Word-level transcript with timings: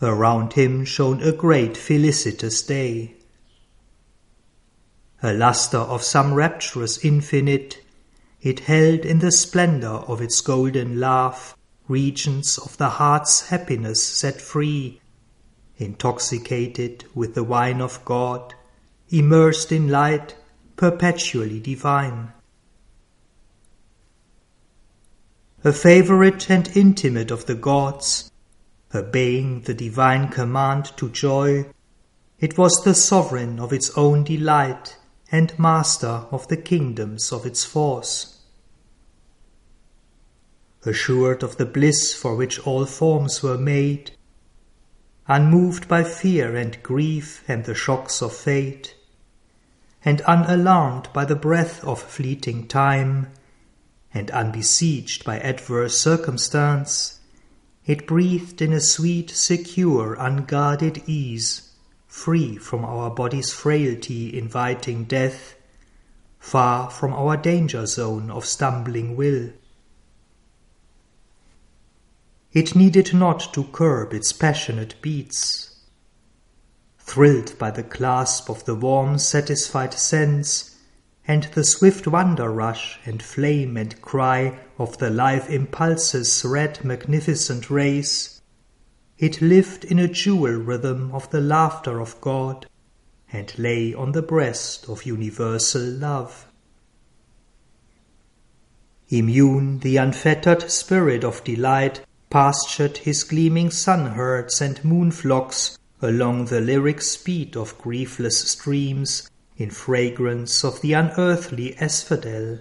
Around 0.00 0.52
him 0.52 0.84
shone 0.84 1.22
a 1.22 1.32
great 1.32 1.76
felicitous 1.76 2.62
day. 2.62 3.14
A 5.22 5.32
lustre 5.32 5.78
of 5.78 6.04
some 6.04 6.34
rapturous 6.34 7.04
infinite, 7.04 7.82
it 8.40 8.60
held 8.60 9.00
in 9.00 9.18
the 9.18 9.32
splendor 9.32 9.88
of 9.88 10.20
its 10.20 10.40
golden 10.40 11.00
laugh 11.00 11.56
regions 11.88 12.58
of 12.58 12.76
the 12.76 12.90
heart's 12.90 13.48
happiness 13.48 14.00
set 14.00 14.40
free, 14.40 15.00
intoxicated 15.78 17.04
with 17.14 17.34
the 17.34 17.42
wine 17.42 17.80
of 17.80 18.04
God, 18.04 18.54
immersed 19.10 19.72
in 19.72 19.88
light 19.88 20.36
perpetually 20.76 21.58
divine. 21.58 22.32
A 25.64 25.72
favorite 25.72 26.48
and 26.48 26.70
intimate 26.76 27.32
of 27.32 27.46
the 27.46 27.56
gods, 27.56 28.27
obeying 28.94 29.62
the 29.62 29.74
divine 29.74 30.28
command 30.28 30.86
to 30.96 31.08
joy, 31.10 31.66
it 32.38 32.56
was 32.56 32.82
the 32.84 32.94
sovereign 32.94 33.58
of 33.58 33.72
its 33.72 33.90
own 33.96 34.24
delight 34.24 34.96
and 35.30 35.58
master 35.58 36.24
of 36.30 36.48
the 36.48 36.56
kingdoms 36.56 37.32
of 37.32 37.44
its 37.44 37.64
force. 37.64 38.38
Assured 40.86 41.42
of 41.42 41.56
the 41.56 41.66
bliss 41.66 42.14
for 42.14 42.34
which 42.34 42.58
all 42.60 42.86
forms 42.86 43.42
were 43.42 43.58
made, 43.58 44.12
unmoved 45.26 45.88
by 45.88 46.02
fear 46.02 46.56
and 46.56 46.82
grief 46.82 47.44
and 47.46 47.64
the 47.64 47.74
shocks 47.74 48.22
of 48.22 48.32
fate, 48.32 48.94
and 50.04 50.22
unalarmed 50.22 51.08
by 51.12 51.24
the 51.24 51.36
breath 51.36 51.84
of 51.84 52.00
fleeting 52.00 52.66
time, 52.66 53.28
and 54.14 54.30
unbesieged 54.30 55.24
by 55.24 55.38
adverse 55.40 55.98
circumstance, 55.98 57.17
it 57.88 58.06
breathed 58.06 58.60
in 58.60 58.70
a 58.74 58.80
sweet, 58.82 59.30
secure, 59.30 60.14
unguarded 60.20 61.02
ease, 61.06 61.72
free 62.06 62.54
from 62.54 62.84
our 62.84 63.10
body's 63.10 63.50
frailty 63.50 64.36
inviting 64.36 65.04
death, 65.04 65.54
far 66.38 66.90
from 66.90 67.14
our 67.14 67.34
danger 67.34 67.86
zone 67.86 68.30
of 68.30 68.44
stumbling 68.44 69.16
will. 69.16 69.50
It 72.52 72.76
needed 72.76 73.14
not 73.14 73.54
to 73.54 73.64
curb 73.64 74.12
its 74.12 74.34
passionate 74.34 74.94
beats. 75.00 75.74
Thrilled 76.98 77.58
by 77.58 77.70
the 77.70 77.82
clasp 77.82 78.50
of 78.50 78.66
the 78.66 78.74
warm, 78.74 79.18
satisfied 79.18 79.94
sense, 79.94 80.76
and 81.28 81.44
the 81.52 81.62
swift 81.62 82.06
wonder 82.08 82.50
rush 82.50 82.98
and 83.04 83.22
flame 83.22 83.76
and 83.76 84.00
cry 84.00 84.58
of 84.78 84.96
the 84.96 85.10
life 85.10 85.50
impulse's 85.50 86.42
red 86.42 86.82
magnificent 86.82 87.68
race, 87.68 88.40
it 89.18 89.42
lived 89.42 89.84
in 89.84 89.98
a 89.98 90.08
jewel 90.08 90.54
rhythm 90.54 91.10
of 91.12 91.30
the 91.30 91.40
laughter 91.40 92.00
of 92.00 92.18
God, 92.22 92.64
and 93.30 93.58
lay 93.58 93.92
on 93.92 94.12
the 94.12 94.22
breast 94.22 94.88
of 94.88 95.04
universal 95.04 95.82
love. 95.82 96.46
Immune, 99.10 99.80
the 99.80 99.98
unfettered 99.98 100.70
spirit 100.70 101.24
of 101.24 101.44
delight 101.44 102.00
pastured 102.30 102.98
his 102.98 103.22
gleaming 103.22 103.70
sun 103.70 104.12
herds 104.12 104.62
and 104.62 104.82
moon 104.82 105.10
flocks 105.10 105.78
along 106.00 106.46
the 106.46 106.60
lyric 106.60 107.02
speed 107.02 107.54
of 107.54 107.76
griefless 107.76 108.48
streams 108.48 109.28
in 109.58 109.70
fragrance 109.70 110.64
of 110.64 110.80
the 110.80 110.92
unearthly 110.92 111.76
asphodel. 111.78 112.60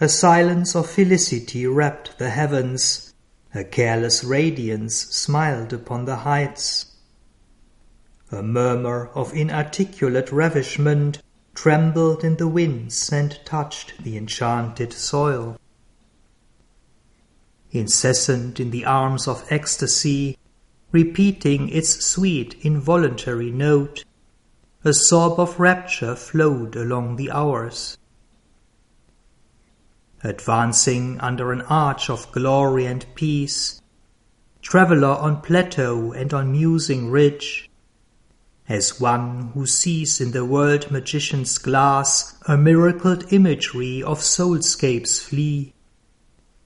A 0.00 0.08
silence 0.08 0.74
of 0.74 0.90
felicity 0.90 1.64
wrapped 1.64 2.18
the 2.18 2.30
heavens, 2.30 3.14
a 3.54 3.62
careless 3.62 4.24
radiance 4.24 4.96
smiled 4.96 5.72
upon 5.72 6.06
the 6.06 6.16
heights. 6.16 6.86
A 8.32 8.42
murmur 8.42 9.10
of 9.14 9.32
inarticulate 9.32 10.32
ravishment 10.32 11.22
trembled 11.54 12.24
in 12.24 12.36
the 12.36 12.48
winds 12.48 13.12
and 13.12 13.38
touched 13.44 14.02
the 14.02 14.16
enchanted 14.16 14.92
soil. 14.92 15.56
Incessant 17.70 18.58
in 18.58 18.70
the 18.70 18.84
arms 18.84 19.28
of 19.28 19.46
ecstasy, 19.50 20.36
repeating 20.92 21.70
its 21.70 22.04
sweet 22.04 22.54
involuntary 22.60 23.50
note. 23.50 24.04
A 24.84 24.92
sob 24.92 25.40
of 25.40 25.58
rapture 25.58 26.14
flowed 26.14 26.76
along 26.76 27.16
the 27.16 27.30
hours. 27.30 27.96
Advancing 30.22 31.18
under 31.20 31.50
an 31.50 31.62
arch 31.62 32.10
of 32.10 32.30
glory 32.30 32.84
and 32.84 33.06
peace, 33.14 33.80
traveller 34.60 35.16
on 35.16 35.40
plateau 35.40 36.12
and 36.12 36.34
on 36.34 36.52
musing 36.52 37.10
ridge, 37.10 37.70
as 38.68 39.00
one 39.00 39.50
who 39.54 39.66
sees 39.66 40.20
in 40.20 40.30
the 40.32 40.44
world 40.44 40.90
magician's 40.90 41.58
glass 41.58 42.36
a 42.46 42.56
miracled 42.56 43.32
imagery 43.32 44.02
of 44.02 44.18
soulscapes 44.20 45.18
flee, 45.20 45.74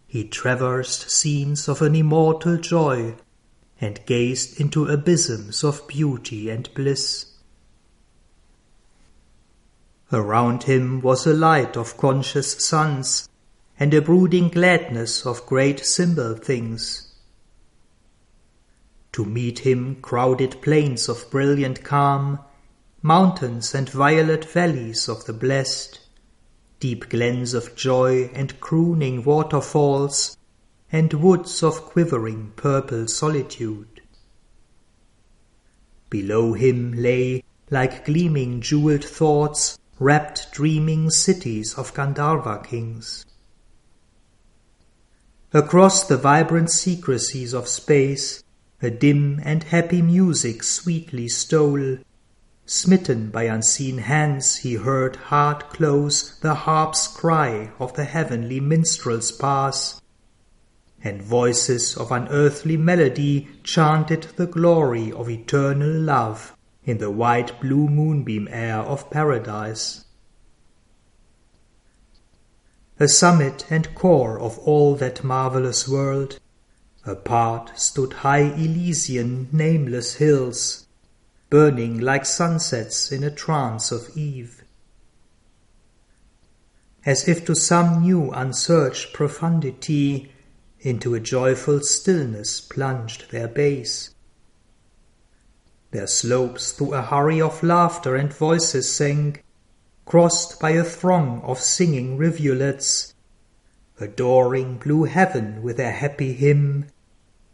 he 0.06 0.24
traversed 0.24 1.10
scenes 1.10 1.68
of 1.68 1.80
an 1.80 1.94
immortal 1.94 2.56
joy 2.58 3.14
and 3.80 4.04
gazed 4.06 4.60
into 4.60 4.86
abysms 4.86 5.62
of 5.62 5.86
beauty 5.86 6.48
and 6.48 6.72
bliss. 6.74 7.26
Around 10.12 10.64
him 10.64 11.00
was 11.00 11.26
a 11.26 11.34
light 11.34 11.76
of 11.76 11.96
conscious 11.96 12.52
suns, 12.64 13.28
and 13.78 13.92
a 13.92 14.00
brooding 14.00 14.48
gladness 14.48 15.26
of 15.26 15.44
great 15.46 15.84
symbol 15.84 16.34
things. 16.34 17.12
To 19.12 19.24
meet 19.24 19.60
him 19.60 19.96
crowded 19.96 20.62
plains 20.62 21.08
of 21.08 21.30
brilliant 21.30 21.82
calm, 21.82 22.38
mountains 23.02 23.74
and 23.74 23.88
violet 23.88 24.44
valleys 24.44 25.08
of 25.08 25.24
the 25.26 25.32
blessed, 25.32 26.00
deep 26.80 27.08
glens 27.08 27.54
of 27.54 27.74
joy 27.74 28.30
and 28.34 28.58
crooning 28.60 29.24
waterfalls, 29.24 30.35
and 30.92 31.12
woods 31.14 31.62
of 31.62 31.82
quivering 31.82 32.52
purple 32.56 33.06
solitude. 33.08 34.00
Below 36.08 36.52
him 36.52 36.92
lay, 36.92 37.42
like 37.70 38.04
gleaming 38.04 38.60
jeweled 38.60 39.04
thoughts, 39.04 39.78
wrapped 39.98 40.52
dreaming 40.52 41.10
cities 41.10 41.74
of 41.74 41.92
Gandharva 41.94 42.64
kings. 42.64 43.26
Across 45.52 46.08
the 46.08 46.16
vibrant 46.16 46.70
secrecies 46.70 47.52
of 47.52 47.66
space, 47.66 48.44
a 48.82 48.90
dim 48.90 49.40
and 49.42 49.64
happy 49.64 50.02
music 50.02 50.62
sweetly 50.62 51.28
stole. 51.28 51.98
Smitten 52.66 53.30
by 53.30 53.44
unseen 53.44 53.98
hands, 53.98 54.56
he 54.56 54.74
heard 54.74 55.16
hard 55.16 55.60
close 55.70 56.38
the 56.40 56.54
harp's 56.54 57.08
cry 57.08 57.70
of 57.78 57.94
the 57.94 58.04
heavenly 58.04 58.60
minstrels 58.60 59.32
pass, 59.32 60.00
and 61.02 61.22
voices 61.22 61.96
of 61.96 62.10
unearthly 62.10 62.76
melody 62.76 63.48
chanted 63.62 64.22
the 64.36 64.46
glory 64.46 65.12
of 65.12 65.28
eternal 65.28 65.90
love 65.90 66.56
in 66.84 66.98
the 66.98 67.10
white 67.10 67.60
blue 67.60 67.88
moonbeam 67.88 68.48
air 68.50 68.78
of 68.78 69.10
paradise. 69.10 70.04
A 72.98 73.08
summit 73.08 73.66
and 73.68 73.94
core 73.94 74.40
of 74.40 74.58
all 74.60 74.94
that 74.96 75.22
marvelous 75.22 75.86
world, 75.86 76.38
apart 77.04 77.78
stood 77.78 78.12
high 78.14 78.52
Elysian 78.54 79.48
nameless 79.52 80.14
hills, 80.14 80.86
burning 81.50 81.98
like 81.98 82.24
sunsets 82.24 83.12
in 83.12 83.22
a 83.22 83.30
trance 83.30 83.92
of 83.92 84.16
eve. 84.16 84.64
As 87.04 87.28
if 87.28 87.44
to 87.44 87.54
some 87.54 88.00
new 88.00 88.30
unsearched 88.30 89.12
profundity 89.12 90.32
into 90.80 91.14
a 91.14 91.20
joyful 91.20 91.80
stillness 91.80 92.60
plunged 92.60 93.30
their 93.30 93.48
base. 93.48 94.14
Their 95.90 96.06
slopes 96.06 96.72
through 96.72 96.94
a 96.94 97.02
hurry 97.02 97.40
of 97.40 97.62
laughter 97.62 98.16
and 98.16 98.32
voices 98.32 98.92
sank, 98.92 99.44
crossed 100.04 100.60
by 100.60 100.70
a 100.70 100.84
throng 100.84 101.40
of 101.42 101.60
singing 101.60 102.16
rivulets, 102.16 103.14
adoring 103.98 104.76
blue 104.78 105.04
heaven 105.04 105.62
with 105.62 105.78
their 105.78 105.92
happy 105.92 106.32
hymn, 106.32 106.86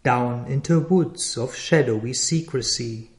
down 0.02 0.46
into 0.46 0.80
woods 0.80 1.38
of 1.38 1.54
shadowy 1.54 2.12
secrecy. 2.12 3.10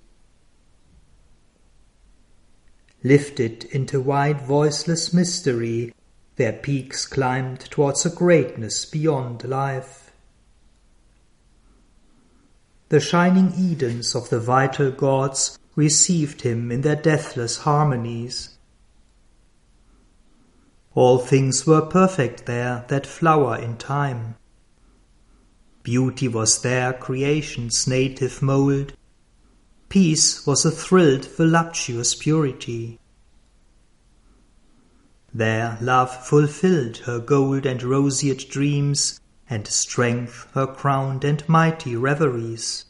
Lifted 3.03 3.65
into 3.65 4.01
wide 4.01 4.41
voiceless 4.41 5.13
mystery, 5.13 5.93
their 6.35 6.53
peaks 6.53 7.05
climbed 7.05 7.59
towards 7.59 8.05
a 8.05 8.09
greatness 8.09 8.85
beyond 8.85 9.43
life 9.43 10.03
the 12.93 12.99
shining 12.99 13.51
Edens 13.57 14.13
of 14.13 14.29
the 14.29 14.39
vital 14.39 14.91
gods 14.91 15.57
received 15.75 16.41
him 16.43 16.71
in 16.71 16.81
their 16.81 16.95
deathless 16.95 17.57
harmonies. 17.57 18.49
All 20.93 21.17
things 21.17 21.65
were 21.65 21.81
perfect 21.81 22.45
there 22.45 22.85
that 22.89 23.07
flower 23.07 23.57
in 23.57 23.77
time. 23.77 24.35
Beauty 25.81 26.27
was 26.27 26.61
there 26.61 26.93
creation's 26.93 27.87
native 27.87 28.43
mould. 28.43 28.93
Peace 29.89 30.45
was 30.45 30.63
a 30.63 30.69
thrilled, 30.69 31.25
voluptuous 31.25 32.13
purity. 32.13 32.99
There 35.33 35.79
love 35.81 36.27
fulfilled 36.27 36.97
her 37.05 37.19
gold 37.19 37.65
and 37.65 37.81
roseate 37.81 38.49
dreams, 38.51 39.19
and 39.49 39.65
strength 39.65 40.47
her 40.53 40.67
crowned 40.67 41.23
and 41.23 41.47
mighty 41.49 41.95
reveries. 41.95 42.85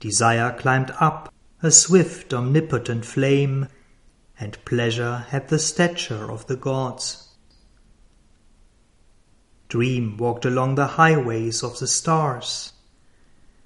Desire 0.00 0.54
climbed 0.58 0.92
up, 1.00 1.32
a 1.62 1.70
swift 1.70 2.34
omnipotent 2.34 3.06
flame, 3.06 3.68
and 4.38 4.62
pleasure 4.66 5.26
had 5.30 5.48
the 5.48 5.58
stature 5.58 6.30
of 6.30 6.46
the 6.46 6.56
gods. 6.56 7.28
Dream 9.68 10.18
walked 10.18 10.44
along 10.44 10.74
the 10.74 10.88
highways 10.88 11.62
of 11.62 11.78
the 11.78 11.86
stars. 11.86 12.74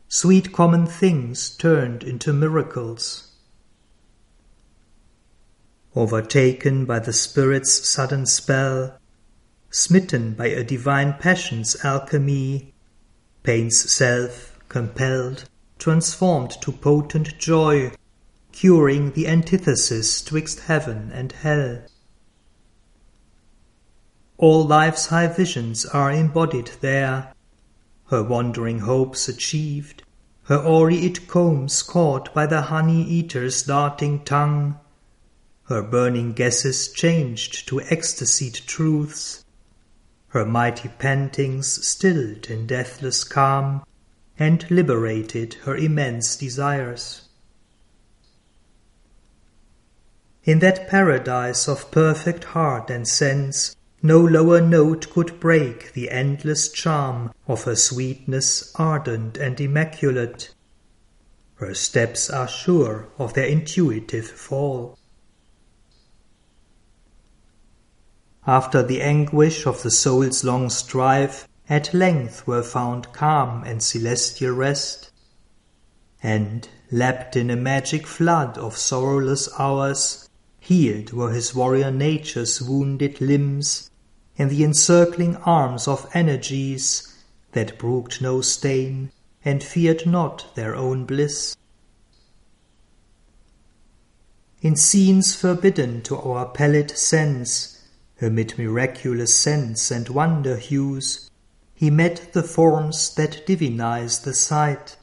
Sweet 0.08 0.52
common 0.52 0.86
things 0.86 1.50
turned 1.50 2.04
into 2.04 2.32
miracles. 2.32 3.31
Overtaken 5.94 6.86
by 6.86 7.00
the 7.00 7.12
Spirit's 7.12 7.86
sudden 7.86 8.24
spell, 8.24 8.98
smitten 9.68 10.32
by 10.32 10.46
a 10.46 10.64
divine 10.64 11.14
passion's 11.20 11.76
alchemy, 11.84 12.72
pain's 13.42 13.92
self, 13.92 14.58
compelled, 14.70 15.44
transformed 15.78 16.52
to 16.62 16.72
potent 16.72 17.36
joy, 17.38 17.92
curing 18.52 19.12
the 19.12 19.26
antithesis 19.26 20.22
twixt 20.22 20.60
heaven 20.60 21.10
and 21.12 21.32
hell. 21.32 21.82
All 24.38 24.66
life's 24.66 25.06
high 25.06 25.26
visions 25.26 25.84
are 25.84 26.10
embodied 26.10 26.70
there, 26.80 27.34
her 28.06 28.22
wandering 28.22 28.80
hopes 28.80 29.28
achieved, 29.28 30.02
her 30.44 30.58
aureate 30.58 31.28
combs 31.28 31.82
caught 31.82 32.32
by 32.32 32.46
the 32.46 32.62
honey 32.62 33.02
eater's 33.02 33.62
darting 33.62 34.24
tongue, 34.24 34.78
her 35.64 35.82
burning 35.82 36.32
guesses 36.32 36.88
changed 36.88 37.68
to 37.68 37.80
ecstasied 37.82 38.54
truths, 38.66 39.44
her 40.28 40.44
mighty 40.44 40.88
pantings 40.98 41.86
stilled 41.86 42.46
in 42.50 42.66
deathless 42.66 43.22
calm, 43.24 43.84
and 44.38 44.70
liberated 44.70 45.54
her 45.64 45.76
immense 45.76 46.36
desires. 46.36 47.28
In 50.44 50.58
that 50.58 50.88
paradise 50.88 51.68
of 51.68 51.90
perfect 51.92 52.44
heart 52.44 52.90
and 52.90 53.06
sense, 53.06 53.76
no 54.02 54.18
lower 54.18 54.60
note 54.60 55.08
could 55.10 55.38
break 55.38 55.92
the 55.92 56.10
endless 56.10 56.68
charm 56.68 57.32
of 57.46 57.62
her 57.62 57.76
sweetness 57.76 58.72
ardent 58.74 59.36
and 59.36 59.60
immaculate. 59.60 60.52
Her 61.54 61.74
steps 61.74 62.28
are 62.28 62.48
sure 62.48 63.06
of 63.18 63.34
their 63.34 63.46
intuitive 63.46 64.26
fall. 64.26 64.98
After 68.46 68.82
the 68.82 69.02
anguish 69.02 69.66
of 69.66 69.82
the 69.82 69.90
soul's 69.90 70.42
long 70.42 70.68
strife, 70.68 71.46
at 71.68 71.94
length 71.94 72.44
were 72.44 72.64
found 72.64 73.12
calm 73.12 73.62
and 73.62 73.80
celestial 73.80 74.52
rest. 74.52 75.12
And, 76.24 76.68
lapped 76.90 77.36
in 77.36 77.50
a 77.50 77.56
magic 77.56 78.04
flood 78.04 78.58
of 78.58 78.76
sorrowless 78.76 79.48
hours, 79.58 80.28
healed 80.58 81.12
were 81.12 81.30
his 81.30 81.54
warrior 81.54 81.92
nature's 81.92 82.60
wounded 82.60 83.20
limbs, 83.20 83.90
in 84.36 84.48
the 84.48 84.64
encircling 84.64 85.36
arms 85.36 85.86
of 85.86 86.10
energies 86.12 87.14
that 87.52 87.78
brooked 87.78 88.20
no 88.20 88.40
stain 88.40 89.12
and 89.44 89.62
feared 89.62 90.04
not 90.04 90.52
their 90.56 90.74
own 90.74 91.04
bliss. 91.04 91.56
In 94.60 94.74
scenes 94.74 95.34
forbidden 95.34 96.02
to 96.02 96.16
our 96.16 96.46
pallid 96.46 96.96
sense, 96.96 97.71
amid 98.22 98.56
miraculous 98.56 99.34
scents 99.34 99.90
and 99.90 100.08
wonder 100.08 100.56
hues, 100.56 101.30
he 101.74 101.90
met 101.90 102.32
the 102.32 102.42
forms 102.42 103.14
that 103.16 103.46
divinize 103.46 104.22
the 104.22 104.32
sight. 104.32 104.96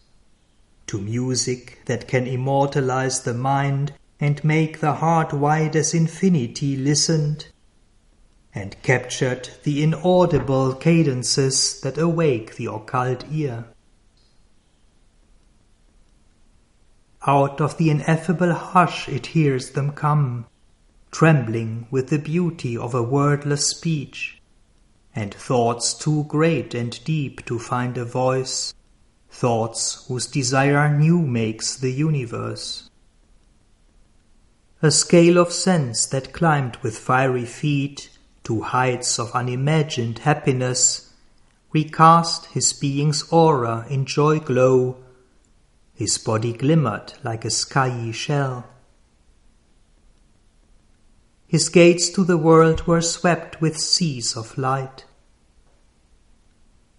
To 0.88 1.00
music 1.00 1.82
that 1.86 2.08
can 2.08 2.26
immortalize 2.26 3.22
the 3.22 3.34
mind 3.34 3.94
and 4.20 4.44
make 4.44 4.80
the 4.80 4.94
heart 4.94 5.34
wide 5.34 5.76
as 5.76 5.94
infinity 5.94 6.76
listened, 6.76 7.48
and 8.56 8.82
captured 8.82 9.50
the 9.64 9.84
inaudible 9.84 10.74
cadences 10.74 11.80
that 11.82 11.98
awake 11.98 12.56
the 12.56 12.66
occult 12.66 13.24
ear. 13.32 13.66
Out 17.28 17.62
of 17.62 17.78
the 17.78 17.90
ineffable 17.90 18.54
hush 18.54 19.08
it 19.08 19.28
hears 19.28 19.72
them 19.72 19.92
come, 19.92 20.46
trembling 21.12 21.88
with 21.90 22.10
the 22.10 22.20
beauty 22.20 22.78
of 22.78 22.94
a 22.94 23.04
wordless 23.04 23.70
speech, 23.70 24.42
and 25.16 25.34
thoughts 25.34 25.94
too 25.94 26.24
great 26.26 26.74
and 26.74 27.04
deep 27.04 27.46
to 27.46 27.58
find 27.58 27.98
a 27.98 28.06
voice, 28.06 28.74
thoughts 29.30 30.06
whose 30.08 30.28
desire 30.28 30.96
new 30.96 31.22
makes 31.22 31.76
the 31.76 31.92
universe. 31.92 32.90
A 34.82 34.92
scale 34.92 35.38
of 35.38 35.52
sense 35.52 36.06
that 36.06 36.32
climbed 36.32 36.78
with 36.78 36.98
fiery 36.98 37.46
feet 37.46 38.10
to 38.44 38.62
heights 38.62 39.20
of 39.20 39.32
unimagined 39.34 40.20
happiness, 40.20 41.14
recast 41.74 42.46
his 42.48 42.72
being's 42.74 43.24
aura 43.30 43.86
in 43.90 44.06
joy 44.06 44.40
glow. 44.40 44.98
His 45.94 46.18
body 46.18 46.54
glimmered 46.54 47.14
like 47.24 47.44
a 47.44 47.50
skyey 47.50 48.14
shell. 48.14 48.66
His 51.50 51.68
gates 51.68 52.12
to 52.12 52.24
the 52.24 52.38
world 52.38 52.86
were 52.86 53.02
swept 53.02 53.60
with 53.60 53.76
seas 53.80 54.38
of 54.38 54.56
light. 54.56 55.06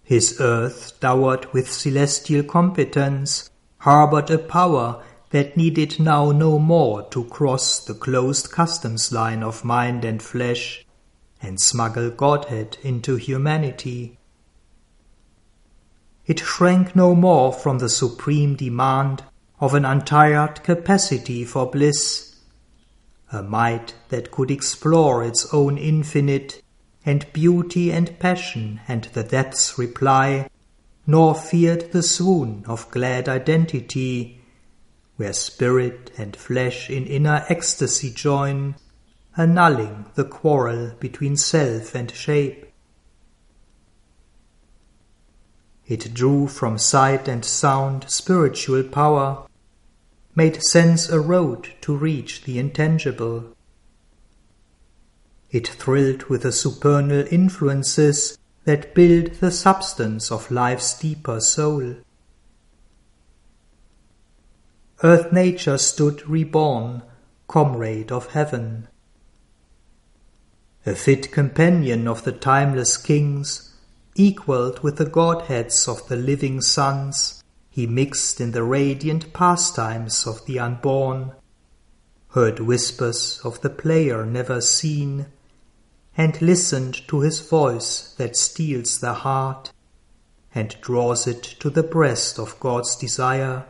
His 0.03 0.41
earth, 0.41 0.99
dowered 0.99 1.45
with 1.53 1.71
celestial 1.71 2.43
competence, 2.43 3.49
harbored 3.77 4.29
a 4.29 4.37
power 4.37 5.01
that 5.29 5.55
needed 5.55 6.01
now 6.01 6.31
no 6.31 6.59
more 6.59 7.03
to 7.11 7.23
cross 7.23 7.79
the 7.79 7.93
closed 7.93 8.51
customs 8.51 9.13
line 9.13 9.41
of 9.41 9.63
mind 9.63 10.03
and 10.03 10.21
flesh 10.21 10.85
and 11.41 11.57
smuggle 11.57 12.09
Godhead 12.09 12.77
into 12.83 13.15
humanity. 13.15 14.17
It 16.25 16.41
shrank 16.41 16.93
no 16.93 17.15
more 17.15 17.53
from 17.53 17.79
the 17.79 17.87
supreme 17.87 18.57
demand 18.57 19.23
of 19.61 19.73
an 19.73 19.85
untired 19.85 20.61
capacity 20.61 21.45
for 21.45 21.71
bliss, 21.71 22.30
a 23.31 23.41
might 23.41 23.93
that 24.09 24.31
could 24.31 24.51
explore 24.51 25.23
its 25.23 25.51
own 25.53 25.77
infinite, 25.77 26.61
and 27.05 27.31
beauty 27.33 27.91
and 27.91 28.19
passion 28.19 28.81
and 28.87 29.05
the 29.13 29.23
depths 29.23 29.77
reply, 29.77 30.49
nor 31.07 31.33
feared 31.33 31.91
the 31.91 32.03
swoon 32.03 32.63
of 32.67 32.89
glad 32.91 33.27
identity, 33.27 34.41
where 35.15 35.33
spirit 35.33 36.11
and 36.17 36.35
flesh 36.35 36.89
in 36.89 37.05
inner 37.05 37.45
ecstasy 37.49 38.11
join, 38.11 38.75
annulling 39.37 40.05
the 40.15 40.23
quarrel 40.23 40.91
between 40.99 41.37
self 41.37 41.95
and 41.95 42.11
shape. 42.11 42.65
It 45.87 46.13
drew 46.13 46.47
from 46.47 46.77
sight 46.77 47.27
and 47.27 47.43
sound 47.43 48.09
spiritual 48.09 48.83
power, 48.83 49.45
made 50.35 50.61
sense 50.63 51.09
a 51.09 51.19
road 51.19 51.73
to 51.81 51.95
reach 51.95 52.43
the 52.43 52.57
intangible. 52.57 53.55
It 55.49 55.67
thrilled 55.67 56.23
with 56.23 56.43
the 56.43 56.51
supernal 56.51 57.25
influences 57.31 58.37
that 58.63 58.95
build 58.95 59.33
the 59.35 59.51
substance 59.51 60.31
of 60.31 60.51
life's 60.51 60.97
deeper 60.97 61.39
soul. 61.39 61.95
Earth 65.03 65.31
nature 65.33 65.77
stood 65.77 66.27
reborn, 66.29 67.01
comrade 67.47 68.11
of 68.11 68.31
heaven 68.33 68.87
a 70.85 70.95
fit 70.95 71.31
companion 71.31 72.07
of 72.07 72.23
the 72.23 72.31
timeless 72.31 72.97
kings, 72.97 73.71
equalled 74.15 74.79
with 74.79 74.97
the 74.97 75.05
godheads 75.05 75.87
of 75.87 76.07
the 76.07 76.15
living 76.15 76.59
suns, 76.59 77.40
he 77.71 77.87
mixed 77.87 78.41
in 78.41 78.51
the 78.51 78.63
radiant 78.63 79.31
pastimes 79.31 80.27
of 80.27 80.45
the 80.45 80.59
unborn, 80.59 81.31
heard 82.31 82.59
whispers 82.59 83.39
of 83.45 83.61
the 83.61 83.69
player 83.69 84.25
never 84.25 84.59
seen, 84.59 85.25
and 86.17 86.41
listened 86.41 87.07
to 87.07 87.21
his 87.21 87.39
voice 87.39 88.13
that 88.17 88.35
steals 88.35 88.99
the 88.99 89.13
heart 89.13 89.71
and 90.53 90.75
draws 90.81 91.25
it 91.25 91.41
to 91.41 91.69
the 91.69 91.81
breast 91.81 92.37
of 92.37 92.59
God's 92.59 92.97
desire, 92.97 93.65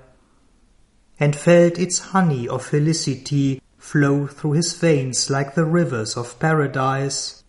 and 1.19 1.35
felt 1.35 1.77
its 1.77 1.99
honey 1.99 2.47
of 2.47 2.65
felicity 2.65 3.61
flow 3.77 4.25
through 4.25 4.53
his 4.53 4.73
veins 4.73 5.29
like 5.29 5.53
the 5.53 5.65
rivers 5.65 6.17
of 6.17 6.39
paradise. 6.39 7.43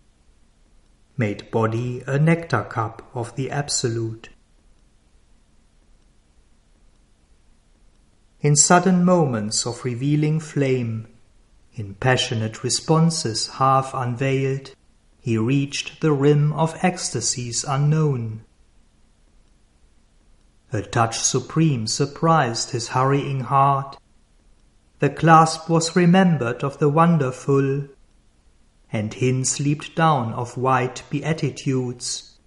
made 1.17 1.51
body 1.51 2.03
a 2.07 2.19
nectar 2.19 2.65
cup 2.65 3.11
of 3.15 3.35
the 3.37 3.51
Absolute. 3.51 4.29
In 8.43 8.57
sudden 8.57 9.05
moments 9.05 9.65
of 9.67 9.85
revealing 9.85 10.41
flame, 10.41 11.07
in 11.75 11.95
passionate 11.95 12.65
responses 12.65 13.47
half 13.47 13.95
unveiled, 13.95 14.75
he 15.21 15.39
reached 15.39 16.01
the 16.01 16.11
rim 16.11 16.53
of 16.53 16.77
ecstasies 16.83 17.63
unknown. 17.63 18.45
A 20.73 20.83
touch 20.83 21.21
supreme 21.21 21.87
surprised 21.87 22.71
his 22.71 22.89
hurrying 22.89 23.43
heart. 23.43 23.97
The 24.99 25.11
clasp 25.11 25.69
was 25.69 25.95
remembered 25.95 26.65
of 26.65 26.79
the 26.79 26.89
wonderful, 26.89 27.87
and 28.93 29.15
hints 29.15 29.61
leaped 29.61 29.95
down 29.95 30.33
of 30.33 30.57
white 30.57 31.05
beatitudes. 31.11 32.39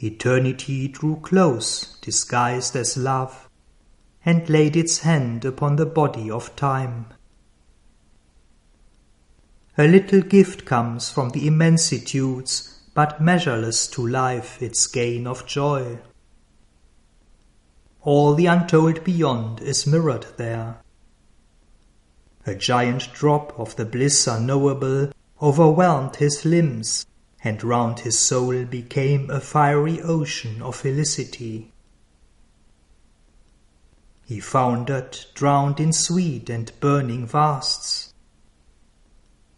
Eternity 0.00 0.88
drew 0.88 1.20
close, 1.20 1.96
disguised 2.00 2.74
as 2.74 2.96
love, 2.96 3.45
and 4.26 4.50
laid 4.50 4.76
its 4.76 4.98
hand 4.98 5.44
upon 5.44 5.76
the 5.76 5.86
body 5.86 6.28
of 6.28 6.54
time. 6.56 7.06
A 9.78 9.86
little 9.86 10.20
gift 10.20 10.64
comes 10.64 11.08
from 11.10 11.30
the 11.30 11.46
immensitudes, 11.46 12.80
but 12.92 13.20
measureless 13.20 13.86
to 13.86 14.04
life 14.04 14.60
its 14.60 14.86
gain 14.88 15.28
of 15.28 15.46
joy. 15.46 15.98
All 18.02 18.34
the 18.34 18.46
untold 18.46 19.04
beyond 19.04 19.60
is 19.60 19.86
mirrored 19.86 20.26
there. 20.36 20.78
A 22.46 22.54
giant 22.54 23.12
drop 23.12 23.52
of 23.58 23.76
the 23.76 23.84
bliss 23.84 24.26
unknowable 24.26 25.12
overwhelmed 25.40 26.16
his 26.16 26.44
limbs, 26.44 27.06
and 27.44 27.62
round 27.62 28.00
his 28.00 28.18
soul 28.18 28.64
became 28.64 29.30
a 29.30 29.40
fiery 29.40 30.00
ocean 30.00 30.62
of 30.62 30.76
felicity. 30.76 31.70
He 34.26 34.40
foundered, 34.40 35.18
drowned 35.32 35.80
in 35.80 35.94
sweet 35.94 36.50
and 36.50 36.70
burning 36.80 37.26
vasts 37.26 38.12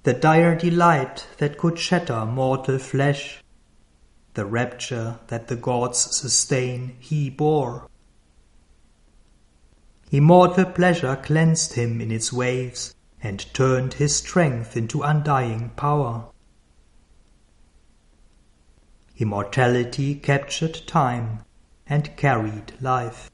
the 0.09 0.15
dire 0.15 0.55
delight 0.55 1.27
that 1.37 1.59
could 1.59 1.79
shatter 1.79 2.25
mortal 2.25 2.79
flesh, 2.79 3.45
the 4.33 4.47
rapture 4.47 5.19
that 5.27 5.49
the 5.49 5.57
gods 5.57 6.17
sustain, 6.17 6.97
he 6.99 7.29
bore. 7.29 7.87
Immortal 10.11 10.65
pleasure 10.65 11.15
cleansed 11.17 11.75
him 11.75 12.01
in 12.01 12.11
its 12.11 12.33
waves 12.33 12.95
and 13.23 13.53
turned 13.53 13.93
his 13.95 14.17
strength 14.17 14.79
into 14.79 15.03
undying 15.03 15.69
power. 15.77 16.31
Immortality 19.19 20.15
captured 20.15 20.87
time 20.87 21.41
and 21.87 22.17
carried 22.17 22.73
life. 22.81 23.31